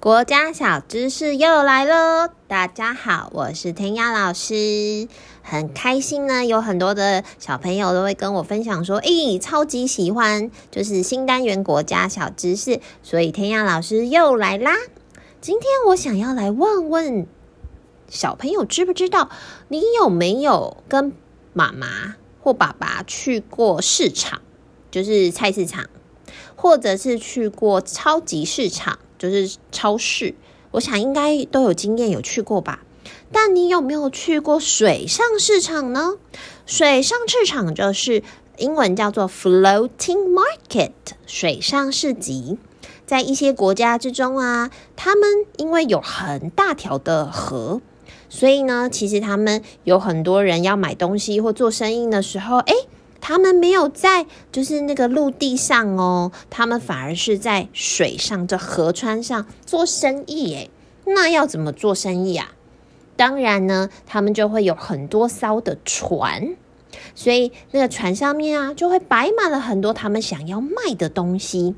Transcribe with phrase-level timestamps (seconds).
[0.00, 2.30] 国家小知识又来喽！
[2.48, 5.06] 大家好，我是弹雅老师，
[5.42, 14.72] 很开心呢，有很多的小朋友都会跟我分享说，诶，超级喜欢，就是新单元国家小知识，所以弹雅老师又来啦。
[15.42, 17.26] 今天我想要来问问
[18.08, 19.28] 小朋友，知不知道
[19.68, 21.12] 你有没有跟
[21.52, 24.40] 妈妈或爸爸去过市场，
[24.90, 25.90] 就是菜市场，
[26.60, 28.98] 或者是去过超级市场？
[29.18, 30.34] 就是超市，
[30.72, 32.80] 我想应该都有经验，有去过吧？
[33.32, 36.16] 但你有没有去过水上市场呢？
[36.66, 38.22] 水上市场就是
[38.58, 40.92] 英文叫做 floating market，
[41.26, 42.58] 水上市集。
[43.06, 47.80] 在一些国家之中啊，他们因为有很大条的河，
[48.28, 52.74] 所以呢，其实他们有很多人要买东西或做生意的时候，诶。
[53.20, 60.70] 他们没有在就是那个陆地上哦，他们反而是在水上这河川上做生意诶。
[61.06, 62.52] 那要怎么做生意啊？
[63.16, 66.56] 当然呢，他们就会有很多艘的船，
[67.14, 71.74] 所以那个船上面啊，就会摆满了很多他们想要卖的东西。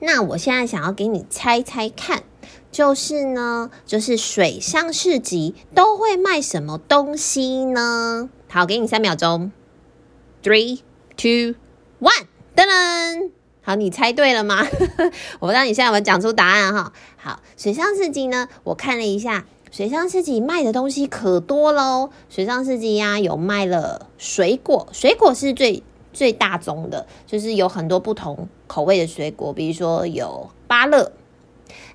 [0.00, 2.24] 那我现在想要给你猜猜看，
[2.70, 8.28] 就是呢，就是水上市集都会卖什么东西呢？
[8.48, 9.50] 好，给你三秒钟。
[10.42, 10.80] Three,
[11.16, 11.54] two,
[12.00, 12.26] one，
[12.56, 13.30] 噔噔，
[13.62, 14.66] 好，你猜对了吗？
[15.38, 16.92] 我不知道你现在有没有讲出答案哈。
[17.16, 22.10] 好，水上市集呢，我看了一下，水上市集卖的东西可多喽。
[22.28, 31.12] 水上市集呀，有卖了水果，水果是最最大宗的，就是有很多不同口味的水果，比如说有芭乐，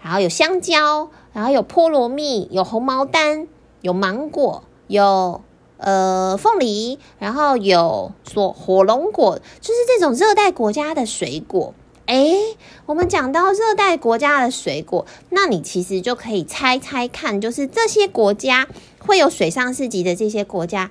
[0.00, 3.48] 然后有香蕉，然后有菠萝蜜，有红毛丹，
[3.80, 5.42] 有芒果，有。
[5.78, 11.74] 呃，凤梨，然后有说火龙果，就是这种热带国家的水果。
[12.06, 18.68] 诶，我们讲到热带国家的水果，那你其实就可以猜猜看，就是这些国家
[19.00, 20.88] 会有水上市集的这些国家，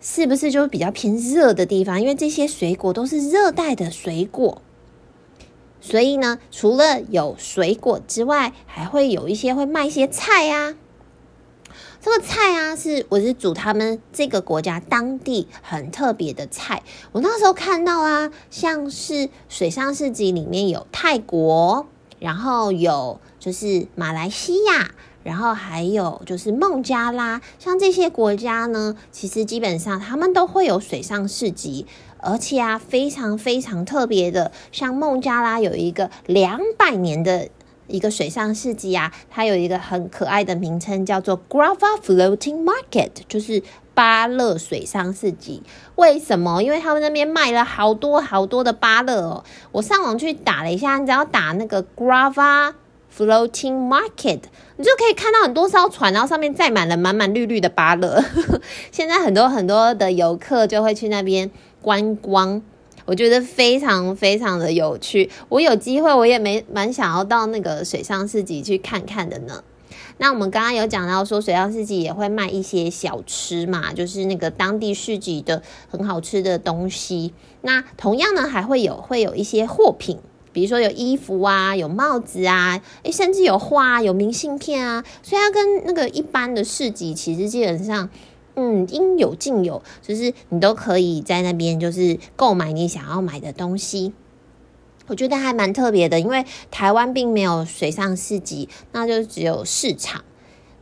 [0.00, 2.00] 是不是就是比较偏热的地方？
[2.00, 4.62] 因为这些水果都是热带的水果，
[5.82, 10.74] 所以呢，除了有水果之外，还会有一些会卖一些菜啊。
[12.04, 16.82] 这个菜啊，是我是煮他们这个国家当地很特别的菜。
[17.12, 21.86] 我那时候看到啊，像是水上市集里面有泰国，
[22.18, 24.90] 然后有就是马来西亚，
[25.22, 31.86] 然后还有就是孟加拉，像这些国家呢，其实基本上他们都会有水上市集，
[32.18, 37.48] 而且啊，非常非常特别的，像孟加拉有一个两百年的。
[37.86, 43.62] 一个水上市集啊，它有一个很可爱的名称，叫做 Grava Floating Market，就是
[43.94, 45.62] 芭乐水上市集。
[45.96, 46.62] 为什么？
[46.62, 49.44] 因为他们那边卖了好多好多的芭乐哦。
[49.72, 52.72] 我上网去打了一下，你只要打那个 Grava
[53.16, 54.40] Floating Market，
[54.76, 58.24] 你就可以看到很多艘船，然后上面载满了满满绿绿的芭乐。
[58.90, 62.62] 现在很多很多的游客就会去那边观光。
[63.06, 69.62] 我觉得非常非常的有趣，我有机会我也没蛮想要到那个水上市集去看看的呢。
[70.16, 77.34] 那我们刚刚有讲到说，水上市集也会卖一些小吃嘛，就是那个当地市集的很好吃的东西。
[77.62, 80.18] 那同样呢，还会有会有一些货品，
[80.52, 85.04] 比如说有衣服啊，有帽子啊，诶，甚至有画，有明信片啊。
[85.22, 88.08] 所以它跟那个一般的市集其实基本上。
[88.56, 94.12] 嗯，应有尽有，就是你都可以在那边，就是购买你想要买的东西。
[95.08, 100.24] 我觉得还蛮特别的，因为台湾并没有水上市集，那就只有市场。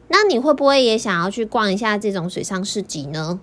[0.09, 3.41] 那你会不会也想要去逛一下这种水上市集呢？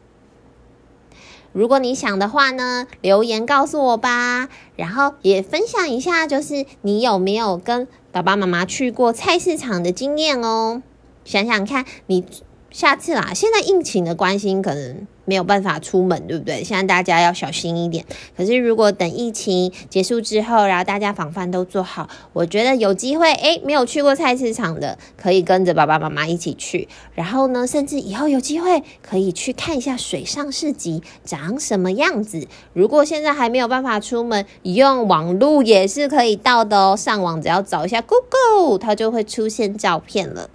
[1.52, 10.84] 如果你想的话呢，留言告诉我吧，然后也分享一下，就是你有没有跟爸爸妈妈去过菜市场的经验哦？
[11.26, 12.24] 想想看你。
[12.72, 16.64] 下次啦，现在疫情的关系，可能没有办法出门，对不对？
[16.64, 18.06] 现在大家要小心一点。
[18.38, 26.88] 可是如果等疫情结束之后，然后大家防范都做好，我觉得有机会，诶，没有去过菜市场的，可以跟着爸爸妈妈一起去。
[27.16, 32.48] 然后呢，甚至以后有机会可以去看一下水上市集长什么样子。
[32.74, 36.96] 如果现在还没有办法出门，用网络也是可以到的哦。
[36.96, 40.50] 上网只要找一下 Google，它就会出现照片了。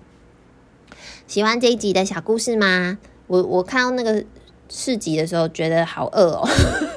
[1.26, 2.98] 喜欢这一集的小故事吗？
[3.26, 4.22] 我我看到那个
[4.68, 6.46] 市集的时候，觉得好饿哦，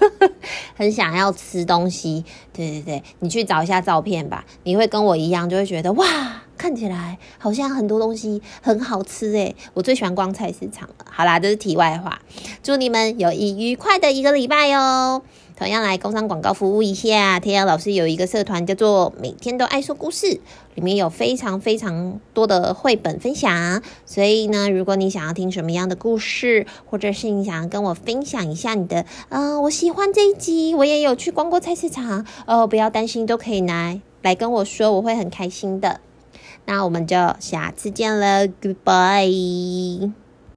[0.76, 2.26] 很想要吃东西。
[2.52, 9.56] 对对对，你去找一下照片吧，你会跟我一样，就会觉得哇，看起来好像很多东西很好吃诶。
[9.74, 11.06] 我最喜欢逛菜市场了。
[11.10, 12.22] 好啦，这是题外话。
[12.62, 15.24] 祝你们有一愉快的一个礼拜哟。
[15.58, 20.40] 同样来工商广告服务一下，弹雅老师有一个社团叫做“每天都爱说故事”，
[20.76, 23.82] 里面有非常非常多的绘本分享。
[24.06, 36.02] 所以呢，如果你想要听什么样的故事，或者是你想要跟我分享一下你的，嗯、我喜欢这一集，我也有去逛过菜市场哦，不要担心，都可以来来跟我说，我会很开心的。
[36.66, 40.27] 那我们就下次见了，Goodbye。